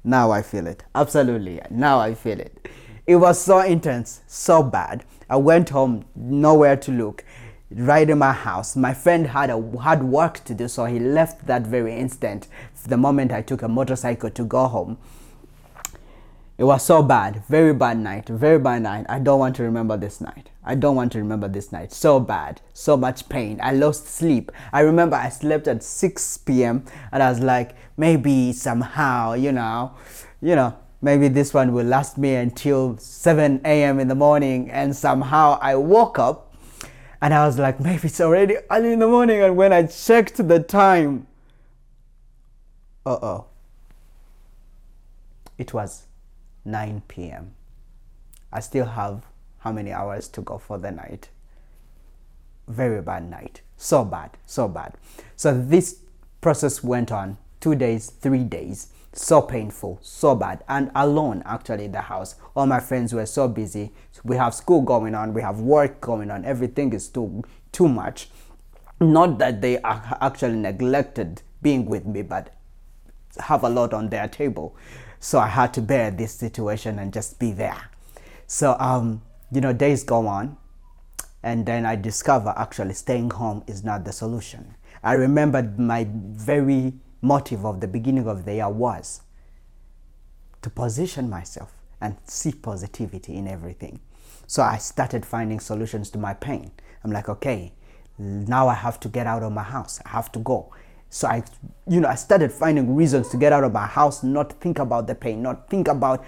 Now 0.04 0.32
I 0.32 0.42
feel 0.42 0.68
it. 0.68 0.84
Absolutely. 0.94 1.62
Now 1.72 2.00
I 2.00 2.14
feel 2.14 2.40
it. 2.40 2.70
It 3.06 3.18
was 3.18 3.42
so 3.42 3.60
intense, 3.60 4.22
so 4.28 4.64
bad. 4.64 5.04
I 5.30 5.38
went 5.38 5.70
home, 5.70 6.06
nowhere 6.16 6.78
to 6.78 6.92
look. 6.92 7.26
Right 7.72 8.10
in 8.10 8.20
my 8.20 8.34
house. 8.34 8.76
My 8.76 8.94
friend 8.94 9.28
had 9.28 9.50
a 9.50 9.60
hard 9.80 10.04
work 10.04 10.44
to 10.46 10.54
do, 10.54 10.68
so 10.68 10.86
he 10.86 11.00
left 11.00 11.48
that 11.48 11.64
very 11.64 11.96
instant. 11.96 12.48
The 12.86 12.98
moment 12.98 13.32
I 13.32 13.42
took 13.42 13.62
a 13.62 13.68
motorcycle 13.68 14.30
to 14.30 14.44
go 14.44 14.68
home, 14.68 14.98
it 16.58 16.66
was 16.66 16.86
so 16.86 17.02
bad, 17.02 17.44
very 17.48 17.74
bad 17.74 17.98
night, 17.98 18.30
very 18.30 18.60
bad 18.60 18.84
night. 18.84 19.08
I 19.10 19.18
don't 19.18 19.40
want 19.40 19.56
to 19.56 19.64
remember 19.64 19.98
this 19.98 20.22
night. 20.22 20.50
I 20.66 20.76
don't 20.76 20.96
want 20.96 21.12
to 21.14 21.18
remember 21.18 21.48
this 21.48 21.72
night. 21.72 21.92
So 21.92 22.20
bad, 22.20 22.62
so 22.74 22.96
much 22.96 23.28
pain. 23.28 23.60
I 23.62 23.74
lost 23.74 24.08
sleep. 24.08 24.52
I 24.72 24.82
remember 24.82 25.16
I 25.16 25.30
slept 25.30 25.68
at 25.68 25.84
6 25.84 26.38
p.m. 26.40 26.86
and 27.12 27.22
I 27.22 27.30
was 27.30 27.40
like, 27.40 27.76
maybe 27.98 28.54
somehow, 28.54 29.34
you 29.34 29.52
know, 29.52 29.94
you 30.42 30.56
know, 30.56 30.78
maybe 31.02 31.28
this 31.28 31.54
one 31.54 31.74
will 31.74 31.86
last 31.86 32.18
me 32.18 32.36
until 32.36 32.98
7 32.98 33.62
a.m. 33.66 34.00
in 34.00 34.08
the 34.08 34.16
morning. 34.16 34.72
And 34.72 34.96
somehow 34.96 35.60
I 35.62 35.76
woke 35.76 36.18
up 36.18 36.56
and 37.22 37.34
I 37.34 37.46
was 37.46 37.60
like, 37.60 37.80
maybe 37.80 38.08
it's 38.08 38.22
already 38.22 38.58
early 38.72 38.94
in 38.94 39.00
the 39.00 39.08
morning. 39.08 39.42
And 39.42 39.58
when 39.58 39.74
I 39.74 39.84
checked 39.84 40.48
the 40.48 40.60
time, 40.60 41.28
uh 43.06 43.20
oh, 43.22 43.46
it 45.58 45.74
was 45.74 46.04
9 46.64 47.04
p.m. 47.10 47.54
I 48.52 48.62
still 48.62 48.86
have 48.86 49.24
how 49.64 49.72
many 49.72 49.94
hours 49.94 50.28
to 50.28 50.42
go 50.42 50.58
for 50.58 50.78
the 50.78 50.92
night. 50.92 51.30
Very 52.68 53.02
bad 53.02 53.30
night. 53.30 53.62
So 53.78 54.04
bad, 54.04 54.32
so 54.46 54.68
bad. 54.68 54.96
So 55.38 55.58
this 55.58 56.00
process 56.42 56.84
went 56.84 57.12
on 57.12 57.38
two 57.62 57.76
days, 57.76 58.10
three 58.10 58.44
days. 58.44 58.90
So 59.14 59.42
painful, 59.42 60.00
so 60.02 60.36
bad. 60.36 60.64
And 60.68 60.92
alone, 60.96 61.44
actually, 61.46 61.86
in 61.86 61.94
the 61.94 62.02
house. 62.02 62.36
All 62.56 62.66
my 62.66 62.80
friends 62.80 63.14
were 63.14 63.26
so 63.26 63.48
busy. 63.48 63.92
We 64.26 64.36
have 64.36 64.54
school 64.54 64.82
going 64.82 65.16
on, 65.16 65.34
we 65.34 65.42
have 65.42 65.62
work 65.62 66.02
going 66.02 66.30
on. 66.30 66.44
Everything 66.44 66.92
is 66.94 67.08
too, 67.08 67.44
too 67.72 67.88
much. 67.88 68.30
Not 69.00 69.38
that 69.38 69.62
they 69.62 69.78
actually 69.78 70.58
neglected 70.58 71.42
being 71.62 71.86
with 71.86 72.06
me, 72.06 72.22
but 72.22 72.54
have 73.40 73.64
a 73.64 73.70
lot 73.70 73.94
on 73.94 74.10
their 74.10 74.28
table. 74.28 74.76
So 75.20 75.40
I 75.40 75.48
had 75.48 75.74
to 75.76 75.82
bear 75.82 76.12
this 76.12 76.34
situation 76.34 77.00
and 77.00 77.14
just 77.14 77.40
be 77.40 77.52
there. 77.52 77.90
So, 78.46 78.76
um, 78.80 79.22
you 79.54 79.62
know, 79.62 79.74
days 79.74 80.04
go 80.04 80.28
on, 80.28 80.58
and 81.44 81.66
then 81.66 81.86
I 81.86 81.96
discover 81.96 82.54
actually 82.58 82.94
staying 82.94 83.32
home 83.32 83.64
is 83.68 83.84
not 83.84 84.06
the 84.06 84.12
solution. 84.12 84.76
I 85.04 85.14
remembered 85.14 85.78
my 85.78 86.08
very 86.10 86.94
motive 87.22 87.66
of 87.66 87.82
the 87.82 87.88
beginning 87.88 88.28
of 88.28 88.46
the 88.46 88.56
year 88.56 88.70
was 88.70 89.22
to 90.62 90.70
position 90.70 91.30
myself 91.30 91.74
and 92.00 92.16
see 92.26 92.52
positivity 92.52 93.36
in 93.36 93.48
everything. 93.48 94.00
So 94.48 94.64
I 94.64 94.78
started 94.78 95.26
finding 95.26 95.60
solutions 95.60 96.10
to 96.12 96.18
my 96.18 96.34
pain. 96.34 96.72
I'm 97.04 97.12
like, 97.12 97.30
okay, 97.30 97.74
now 98.18 98.68
I 98.68 98.74
have 98.74 99.00
to 99.02 99.10
get 99.10 99.28
out 99.28 99.44
of 99.44 99.52
my 99.52 99.64
house. 99.64 100.00
I 100.06 100.10
have 100.10 100.32
to 100.34 100.40
go. 100.40 100.74
So 101.10 101.28
I, 101.28 101.44
you 101.88 102.00
know, 102.00 102.08
I 102.08 102.16
started 102.16 102.52
finding 102.52 102.96
reasons 102.96 103.30
to 103.30 103.38
get 103.38 103.54
out 103.54 103.64
of 103.64 103.72
my 103.72 103.86
house, 103.86 104.24
not 104.24 104.54
think 104.62 104.80
about 104.80 105.08
the 105.08 105.16
pain, 105.16 105.42
not 105.42 105.70
think 105.70 105.88
about, 105.88 106.26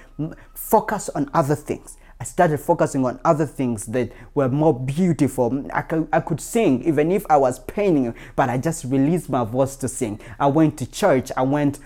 focus 0.54 1.10
on 1.10 1.30
other 1.34 1.56
things. 1.56 1.98
I 2.20 2.24
started 2.24 2.60
focusing 2.60 3.06
on 3.06 3.20
other 3.26 3.46
things 3.46 3.88
that 3.88 4.12
were 4.34 4.48
more 4.48 4.74
beautiful. 4.78 5.66
I 5.74 5.82
could, 5.82 6.08
I 6.14 6.22
could 6.22 6.40
sing 6.40 6.84
even 6.84 7.12
if 7.12 7.26
I 7.30 7.38
was 7.38 7.60
paining, 7.60 8.16
but 8.36 8.50
I 8.50 8.58
just 8.58 8.86
released 8.86 9.30
my 9.30 9.44
voice 9.44 9.76
to 9.78 9.90
sing. 9.90 10.20
I 10.40 10.48
went 10.48 10.78
to 10.78 10.90
church. 10.90 11.32
I 11.36 11.42
went 11.42 11.80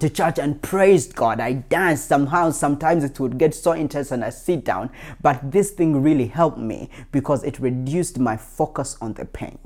to 0.00 0.10
church 0.10 0.38
and 0.38 0.60
praised 0.60 1.14
God. 1.14 1.38
I 1.40 1.52
danced 1.52 2.08
somehow. 2.08 2.50
Sometimes 2.50 3.04
it 3.04 3.20
would 3.20 3.38
get 3.38 3.54
so 3.54 3.72
intense 3.72 4.10
and 4.10 4.24
I 4.24 4.30
sit 4.30 4.64
down. 4.64 4.90
But 5.22 5.52
this 5.52 5.70
thing 5.70 6.02
really 6.02 6.26
helped 6.26 6.58
me 6.58 6.90
because 7.12 7.44
it 7.44 7.60
reduced 7.60 8.18
my 8.18 8.36
focus 8.36 8.96
on 9.00 9.12
the 9.14 9.24
pain. 9.24 9.58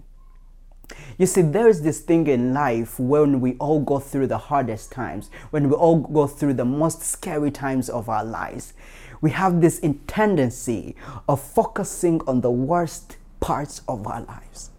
You 1.19 1.27
see, 1.27 1.43
there 1.43 1.69
is 1.69 1.83
this 1.83 2.01
thing 2.01 2.27
in 2.27 2.53
life 2.53 2.99
when 2.99 3.41
we 3.41 3.55
all 3.55 3.81
go 3.81 3.99
through 3.99 4.27
the 4.27 4.39
hardest 4.39 4.91
times, 4.91 5.31
when 5.51 5.69
we 5.69 5.75
all 5.75 6.01
go 6.01 6.27
through 6.27 6.55
the 6.55 6.65
most 6.65 7.03
scary 7.03 7.51
times 7.51 7.89
of 7.89 8.09
our 8.09 8.25
lives. 8.25 8.73
We 9.21 9.31
have 9.31 9.61
this 9.61 9.81
tendency 10.07 10.97
of 11.29 11.41
focusing 11.41 12.21
on 12.27 12.41
the 12.41 12.51
worst 12.51 13.17
parts 13.41 13.83
of 13.89 14.07
our 14.07 14.23
lives. 14.23 14.71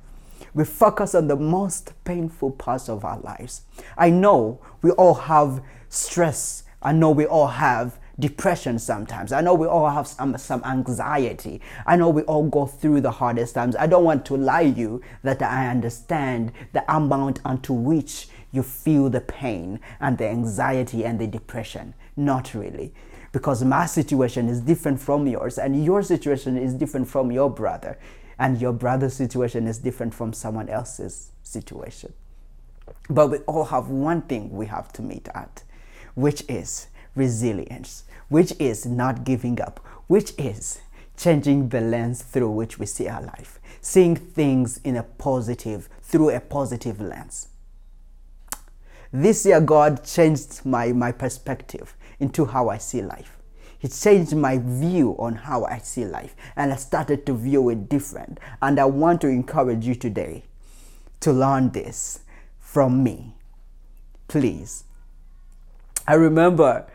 We 0.54 0.66
focus 0.66 1.16
on 1.16 1.28
the 1.28 1.36
most 1.36 1.94
painful 2.04 2.52
parts 2.52 2.90
of 2.90 3.06
our 3.06 3.20
lives. 3.20 3.62
I 3.98 4.10
know 4.10 4.60
we 4.82 4.92
all 4.92 5.14
have 5.14 5.62
stress. 5.90 6.64
I 6.82 6.92
know 6.92 7.12
we 7.12 7.26
all 7.26 7.48
have 7.48 8.00
depression 8.20 8.78
sometimes. 8.78 9.32
I 9.32 9.42
know 9.42 9.54
we 9.54 9.68
all 9.68 9.90
have 9.90 10.08
some, 10.08 10.38
some 10.38 10.64
anxiety. 10.64 11.62
I 11.86 11.96
know 11.96 12.10
we 12.10 12.24
all 12.24 12.48
go 12.48 12.66
through 12.66 13.02
the 13.02 13.12
hardest 13.12 13.56
times. 13.56 13.76
I 13.76 13.88
don't 13.88 14.04
want 14.04 14.26
to 14.28 14.38
lie 14.38 14.62
you 14.62 15.02
that 15.24 15.42
I 15.42 15.68
understand 15.68 16.52
the 16.74 16.84
amount 16.94 17.40
unto 17.46 17.74
which 17.74 18.28
you 18.52 18.64
feel 18.64 19.10
the 19.10 19.22
pain 19.22 19.80
and 20.00 20.18
the 20.18 20.28
anxiety 20.28 21.06
and 21.06 21.20
the 21.20 21.28
depression. 21.28 21.94
Not 22.18 22.54
really. 22.54 22.94
Because 23.32 23.64
my 23.64 23.86
situation 23.86 24.50
is 24.50 24.60
different 24.62 25.00
from 25.00 25.28
yours, 25.28 25.58
and 25.58 25.84
your 25.86 26.04
situation 26.04 26.58
is 26.58 26.74
different 26.74 27.08
from 27.08 27.32
your 27.32 27.50
brother, 27.50 27.98
and 28.38 28.60
your 28.60 28.74
brother's 28.74 29.14
situation 29.14 29.68
is 29.68 29.78
different 29.78 30.14
from 30.14 30.34
someone 30.34 30.68
else's 30.68 31.32
situation. 31.44 32.14
But 33.10 33.28
we 33.28 33.38
all 33.40 33.66
have 33.66 33.90
one 33.90 34.24
thing 34.24 34.52
we 34.52 34.66
have 34.66 34.92
to 34.94 35.02
meet 35.02 35.30
at, 35.34 35.64
which 36.16 36.44
is 36.50 36.88
resilience 37.16 38.04
which 38.32 38.54
is 38.60 38.86
not 38.86 39.26
giving 39.26 39.60
up, 39.60 39.82
which 40.08 40.32
is 40.38 40.80
changing 41.18 41.68
the 41.68 41.82
lens 41.82 42.22
through 42.24 42.50
which 42.50 42.80
we 42.80 42.86
see 42.86 43.10
our 43.10 43.22
life, 43.22 43.60
seeing 43.82 44.16
things 44.16 44.80
in 44.86 44.96
a 44.96 45.04
positive, 45.04 45.90
through 46.02 46.30
a 46.30 46.40
positive 46.40 47.02
lens. 47.02 47.50
This 49.12 49.46
year, 49.46 49.60
God 49.60 50.06
changed 50.06 50.66
my, 50.66 50.94
my 50.94 51.12
perspective 51.12 51.94
into 52.22 52.46
how 52.46 52.70
I 52.70 52.78
see 52.78 53.02
life. 53.02 53.38
It 53.82 53.92
changed 53.92 54.36
my 54.36 54.60
view 54.60 55.16
on 55.18 55.36
how 55.36 55.66
I 55.66 55.80
see 55.80 56.06
life, 56.06 56.36
and 56.56 56.72
I 56.72 56.76
started 56.76 57.26
to 57.26 57.34
view 57.34 57.70
it 57.70 57.90
different. 57.90 58.40
And 58.62 58.80
I 58.80 58.86
want 58.86 59.22
to 59.22 59.28
encourage 59.28 59.86
you 59.86 59.96
today 59.96 60.44
to 61.22 61.34
learn 61.34 61.72
this 61.72 62.20
from 62.60 63.04
me. 63.04 63.36
Please. 64.28 64.84
I 66.08 66.14
remember 66.14 66.88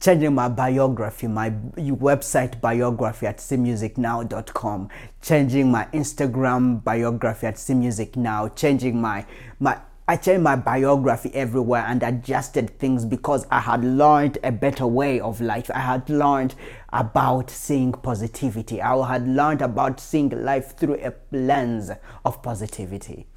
changing 0.00 0.34
my 0.34 0.48
biography, 0.48 1.26
my 1.26 1.50
website 1.50 2.60
biography 2.60 3.26
at 3.26 3.36
cmusicnow.com, 3.38 4.88
changing 5.20 5.70
my 5.70 5.86
Instagram 5.92 6.82
biography 6.82 7.46
at 7.46 7.56
cmusicnow, 7.56 8.54
changing 8.56 9.00
my 9.00 9.26
my 9.58 9.78
I 10.10 10.16
changed 10.16 10.42
my 10.42 10.56
biography 10.56 11.32
everywhere 11.34 11.84
and 11.86 12.02
adjusted 12.02 12.80
things 12.80 13.04
because 13.04 13.46
I 13.48 13.60
had 13.60 13.84
learned 13.84 14.38
a 14.42 14.50
better 14.50 14.84
way 14.84 15.20
of 15.20 15.40
life. 15.40 15.70
I 15.72 15.78
had 15.78 16.10
learned 16.10 16.56
about 16.92 17.48
seeing 17.48 17.92
positivity. 17.92 18.82
I 18.82 19.06
had 19.06 19.28
learned 19.28 19.62
about 19.62 20.00
seeing 20.00 20.30
life 20.30 20.76
through 20.76 20.96
a 20.96 21.12
lens 21.30 21.92
of 22.24 22.42
positivity. 22.42 23.28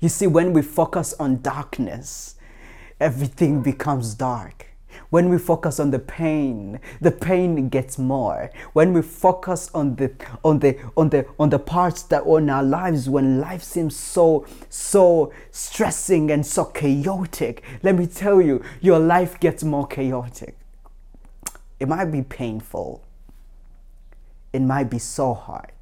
You 0.00 0.10
see, 0.10 0.26
when 0.26 0.52
we 0.52 0.60
focus 0.60 1.14
on 1.18 1.40
darkness, 1.40 2.34
everything 3.00 3.62
becomes 3.62 4.12
dark. 4.12 4.66
When 5.10 5.28
we 5.28 5.38
focus 5.38 5.80
on 5.80 5.90
the 5.90 5.98
pain, 5.98 6.80
the 7.00 7.10
pain 7.10 7.68
gets 7.68 7.98
more. 7.98 8.50
When 8.72 8.92
we 8.92 9.02
focus 9.02 9.70
on 9.74 9.96
the 9.96 10.12
on 10.44 10.58
the 10.58 10.78
on 10.96 11.10
the 11.10 11.26
on 11.38 11.50
the 11.50 11.58
parts 11.58 12.02
that 12.04 12.22
on 12.22 12.50
our 12.50 12.62
lives 12.62 13.08
when 13.08 13.40
life 13.40 13.62
seems 13.62 13.96
so 13.96 14.46
so 14.68 15.32
stressing 15.50 16.30
and 16.30 16.44
so 16.46 16.64
chaotic, 16.64 17.62
let 17.82 17.94
me 17.94 18.06
tell 18.06 18.40
you, 18.40 18.62
your 18.80 18.98
life 18.98 19.40
gets 19.40 19.64
more 19.64 19.86
chaotic. 19.86 20.56
It 21.80 21.88
might 21.88 22.06
be 22.06 22.22
painful. 22.22 23.04
It 24.52 24.60
might 24.60 24.90
be 24.90 24.98
so 24.98 25.34
hard. 25.34 25.72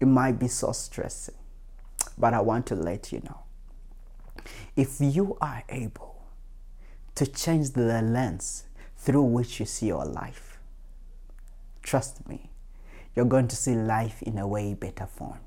It 0.00 0.06
might 0.06 0.38
be 0.38 0.48
so 0.48 0.72
stressing. 0.72 1.34
But 2.18 2.34
I 2.34 2.40
want 2.40 2.66
to 2.66 2.74
let 2.74 3.12
you 3.12 3.20
know 3.24 3.40
if 4.76 4.96
you 5.00 5.36
are 5.40 5.62
able 5.68 6.09
to 7.20 7.26
change 7.26 7.72
the 7.72 8.00
lens 8.00 8.64
through 8.96 9.22
which 9.22 9.60
you 9.60 9.66
see 9.66 9.88
your 9.88 10.06
life. 10.06 10.58
Trust 11.82 12.26
me, 12.26 12.48
you're 13.14 13.26
going 13.26 13.46
to 13.48 13.56
see 13.56 13.74
life 13.74 14.22
in 14.22 14.38
a 14.38 14.48
way 14.48 14.72
better 14.72 15.04
form. 15.06 15.38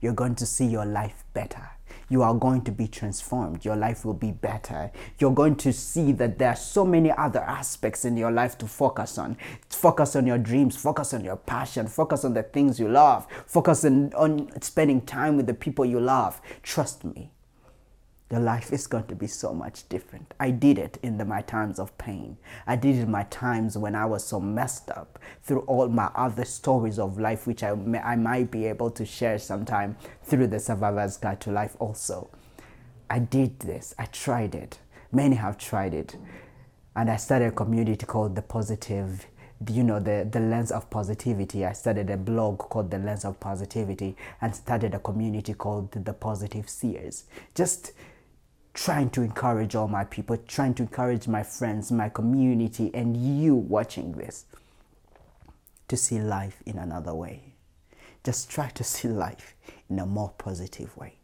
You're 0.00 0.14
going 0.14 0.34
to 0.34 0.46
see 0.46 0.66
your 0.66 0.84
life 0.84 1.22
better. 1.32 1.70
You 2.08 2.24
are 2.24 2.34
going 2.34 2.62
to 2.62 2.72
be 2.72 2.88
transformed. 2.88 3.64
Your 3.64 3.76
life 3.76 4.04
will 4.04 4.14
be 4.14 4.32
better. 4.32 4.90
You're 5.20 5.30
going 5.32 5.54
to 5.58 5.72
see 5.72 6.10
that 6.10 6.40
there 6.40 6.48
are 6.48 6.56
so 6.56 6.84
many 6.84 7.12
other 7.12 7.42
aspects 7.42 8.04
in 8.04 8.16
your 8.16 8.32
life 8.32 8.58
to 8.58 8.66
focus 8.66 9.16
on. 9.16 9.36
Focus 9.68 10.16
on 10.16 10.26
your 10.26 10.38
dreams, 10.38 10.74
focus 10.74 11.14
on 11.14 11.22
your 11.24 11.36
passion, 11.36 11.86
focus 11.86 12.24
on 12.24 12.34
the 12.34 12.42
things 12.42 12.80
you 12.80 12.88
love, 12.88 13.28
focus 13.46 13.84
on, 13.84 14.12
on 14.14 14.60
spending 14.60 15.00
time 15.00 15.36
with 15.36 15.46
the 15.46 15.54
people 15.54 15.84
you 15.84 16.00
love. 16.00 16.40
Trust 16.64 17.04
me, 17.04 17.30
your 18.32 18.40
life 18.40 18.72
is 18.72 18.86
going 18.86 19.06
to 19.06 19.14
be 19.14 19.26
so 19.26 19.52
much 19.52 19.86
different. 19.90 20.32
I 20.40 20.52
did 20.52 20.78
it 20.78 20.98
in 21.02 21.18
the, 21.18 21.24
my 21.26 21.42
times 21.42 21.78
of 21.78 21.96
pain. 21.98 22.38
I 22.66 22.76
did 22.76 22.96
it 22.96 23.02
in 23.02 23.10
my 23.10 23.24
times 23.24 23.76
when 23.76 23.94
I 23.94 24.06
was 24.06 24.24
so 24.24 24.40
messed 24.40 24.90
up 24.90 25.18
through 25.42 25.60
all 25.60 25.86
my 25.88 26.10
other 26.14 26.46
stories 26.46 26.98
of 26.98 27.18
life, 27.18 27.46
which 27.46 27.62
I, 27.62 27.74
may, 27.74 27.98
I 27.98 28.16
might 28.16 28.50
be 28.50 28.64
able 28.64 28.90
to 28.92 29.04
share 29.04 29.38
sometime 29.38 29.98
through 30.24 30.46
the 30.46 30.60
Survivor's 30.60 31.18
Guide 31.18 31.42
to 31.42 31.52
Life 31.52 31.76
also. 31.78 32.30
I 33.10 33.18
did 33.18 33.60
this. 33.60 33.94
I 33.98 34.06
tried 34.06 34.54
it. 34.54 34.78
Many 35.12 35.36
have 35.36 35.58
tried 35.58 35.92
it. 35.92 36.16
And 36.96 37.10
I 37.10 37.16
started 37.16 37.48
a 37.48 37.52
community 37.52 38.06
called 38.06 38.34
The 38.34 38.42
Positive 38.42 39.26
you 39.70 39.84
know 39.84 40.00
the 40.00 40.26
the 40.28 40.40
lens 40.40 40.72
of 40.72 40.90
positivity 40.90 41.64
i 41.64 41.72
started 41.72 42.10
a 42.10 42.16
blog 42.16 42.58
called 42.58 42.90
the 42.90 42.98
lens 42.98 43.24
of 43.24 43.38
positivity 43.38 44.16
and 44.40 44.56
started 44.56 44.92
a 44.92 44.98
community 44.98 45.54
called 45.54 45.92
the 45.92 46.12
positive 46.12 46.68
seers 46.68 47.26
just 47.54 47.92
trying 48.74 49.10
to 49.10 49.22
encourage 49.22 49.74
all 49.74 49.88
my 49.88 50.04
people, 50.04 50.36
trying 50.36 50.74
to 50.74 50.82
encourage 50.82 51.28
my 51.28 51.42
friends, 51.42 51.92
my 51.92 52.08
community, 52.08 52.90
and 52.94 53.16
you 53.16 53.54
watching 53.54 54.12
this 54.12 54.46
to 55.88 55.96
see 55.96 56.18
life 56.20 56.62
in 56.64 56.78
another 56.78 57.14
way. 57.14 57.52
Just 58.24 58.50
try 58.50 58.68
to 58.70 58.84
see 58.84 59.08
life 59.08 59.54
in 59.90 59.98
a 59.98 60.06
more 60.06 60.32
positive 60.38 60.96
way. 60.96 61.16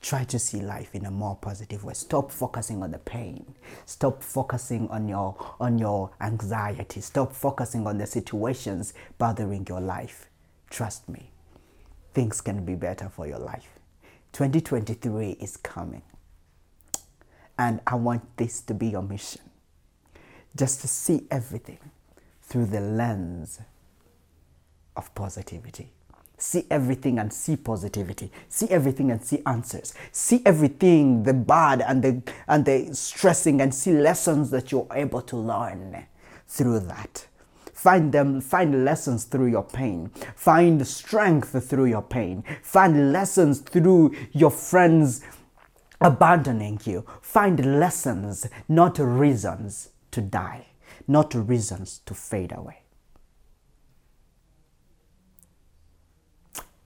Try 0.00 0.24
to 0.24 0.38
see 0.38 0.60
life 0.60 0.94
in 0.94 1.04
a 1.04 1.10
more 1.10 1.36
positive 1.36 1.84
way. 1.84 1.92
Stop 1.92 2.30
focusing 2.30 2.82
on 2.82 2.92
the 2.92 2.98
pain. 2.98 3.54
Stop 3.84 4.22
focusing 4.22 4.88
on 4.90 5.08
your 5.08 5.34
on 5.58 5.76
your 5.76 6.10
anxiety. 6.20 7.00
Stop 7.00 7.32
focusing 7.32 7.86
on 7.86 7.98
the 7.98 8.06
situations 8.06 8.94
bothering 9.18 9.66
your 9.68 9.80
life. 9.80 10.28
Trust 10.70 11.08
me. 11.08 11.30
Things 12.14 12.40
can 12.40 12.64
be 12.64 12.76
better 12.76 13.08
for 13.08 13.26
your 13.26 13.40
life. 13.40 13.80
2023 14.32 15.30
is 15.40 15.56
coming. 15.56 16.02
And 17.58 17.80
I 17.86 17.96
want 17.96 18.36
this 18.36 18.60
to 18.62 18.74
be 18.74 18.88
your 18.88 19.02
mission. 19.02 19.42
Just 20.56 20.80
to 20.82 20.88
see 20.88 21.26
everything 21.30 21.78
through 22.42 22.66
the 22.66 22.80
lens 22.80 23.60
of 24.96 25.14
positivity. 25.14 25.90
See 26.38 26.64
everything 26.70 27.18
and 27.18 27.32
see 27.32 27.56
positivity. 27.56 28.30
See 28.48 28.68
everything 28.70 29.10
and 29.10 29.22
see 29.22 29.42
answers. 29.44 29.92
See 30.12 30.40
everything, 30.46 31.24
the 31.24 31.34
bad 31.34 31.82
and 31.82 32.02
the 32.02 32.22
and 32.46 32.64
the 32.64 32.94
stressing 32.94 33.60
and 33.60 33.74
see 33.74 33.92
lessons 33.92 34.50
that 34.50 34.70
you're 34.70 34.86
able 34.92 35.20
to 35.22 35.36
learn 35.36 36.06
through 36.46 36.80
that. 36.80 37.26
Find 37.74 38.12
them, 38.12 38.40
find 38.40 38.84
lessons 38.84 39.24
through 39.24 39.46
your 39.46 39.62
pain. 39.62 40.10
Find 40.34 40.84
strength 40.86 41.68
through 41.68 41.86
your 41.86 42.02
pain. 42.02 42.44
Find 42.62 43.12
lessons 43.12 43.60
through 43.60 44.16
your 44.32 44.50
friends' 44.50 45.22
abandoning 46.00 46.80
you. 46.84 47.04
Find 47.20 47.78
lessons, 47.80 48.46
not 48.68 48.98
reasons 48.98 49.90
to 50.10 50.20
die, 50.20 50.66
not 51.06 51.34
reasons 51.34 52.00
to 52.06 52.14
fade 52.14 52.52
away. 52.52 52.82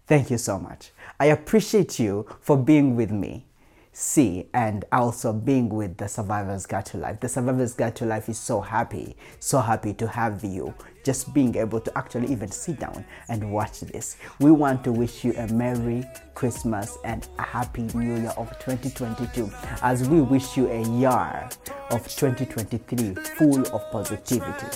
Thank 0.07 0.31
you 0.31 0.38
so 0.38 0.59
much. 0.59 0.90
I 1.18 1.27
appreciate 1.27 1.98
you 1.98 2.27
for 2.40 2.57
being 2.57 2.96
with 2.96 3.11
me 3.11 3.46
SEE 3.92 4.46
and 4.55 4.87
also 4.90 5.33
being 5.33 5.68
with 5.68 5.98
the 5.98 6.09
Survivor's 6.09 6.64
Guide 6.64 6.87
to 6.87 6.96
Life. 6.96 7.20
The 7.20 7.28
Survivor's 7.28 7.74
Guide 7.74 7.94
to 7.96 8.07
Life 8.07 8.28
is 8.28 8.38
so 8.38 8.61
happy, 8.61 9.16
so 9.38 9.61
happy 9.61 9.92
to 9.94 10.09
have 10.09 10.42
you 10.42 10.74
just 11.05 11.35
being 11.35 11.57
able 11.57 11.81
to 11.81 11.98
actually 11.98 12.33
even 12.33 12.50
sit 12.50 12.81
down 12.81 13.05
and 13.28 13.52
watch 13.52 13.81
this. 13.81 14.16
We 14.40 14.50
want 14.50 14.83
to 14.85 14.92
wish 14.92 15.24
you 15.24 15.35
a 15.35 15.46
Merry 15.48 16.05
Christmas 16.35 16.96
and 17.05 17.28
a 17.38 17.42
Happy 17.42 17.83
New 17.94 18.16
Year 18.16 18.33
of 18.37 18.48
2022 18.61 19.50
as 19.83 20.09
we 20.09 20.22
wish 20.22 20.57
you 20.57 20.68
a 20.70 20.83
year 20.98 21.48
of 21.90 22.09
2023 22.09 23.14
full 23.37 23.61
of 23.74 23.90
positivity. 23.90 24.66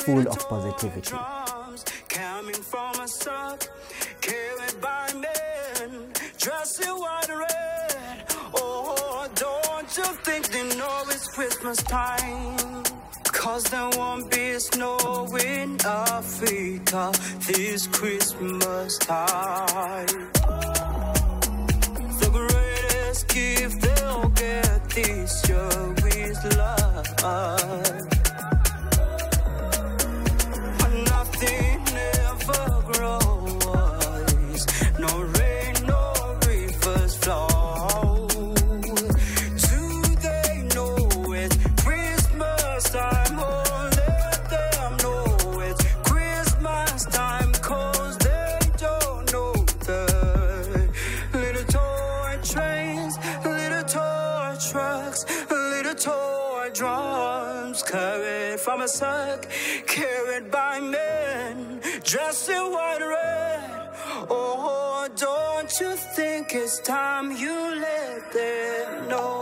Full 0.00 0.28
of 0.28 0.38
positivity. 0.48 1.16
Christmas 11.32 11.78
time? 11.78 12.84
Cause 13.24 13.64
there 13.64 13.88
won't 13.96 14.30
be 14.30 14.58
snow 14.58 15.26
in 15.42 15.78
Africa 15.82 17.10
this 17.46 17.86
Christmas 17.86 18.98
time. 18.98 20.81
You 65.80 65.96
think 65.96 66.54
it's 66.54 66.80
time 66.80 67.30
you 67.32 67.54
let 67.76 68.32
them 68.32 69.08
know? 69.08 69.41